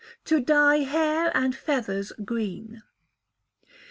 [0.25, 2.81] To Dye Hair and Feathers Green.